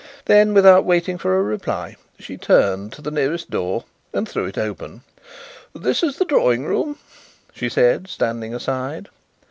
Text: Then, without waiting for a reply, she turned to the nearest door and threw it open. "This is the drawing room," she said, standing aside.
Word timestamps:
Then, 0.25 0.55
without 0.55 0.83
waiting 0.83 1.19
for 1.19 1.37
a 1.37 1.43
reply, 1.43 1.95
she 2.17 2.35
turned 2.35 2.91
to 2.93 3.03
the 3.03 3.11
nearest 3.11 3.51
door 3.51 3.83
and 4.13 4.27
threw 4.27 4.45
it 4.47 4.57
open. 4.57 5.03
"This 5.75 6.01
is 6.01 6.17
the 6.17 6.25
drawing 6.25 6.65
room," 6.65 6.97
she 7.53 7.69
said, 7.69 8.07
standing 8.07 8.51
aside. 8.55 9.09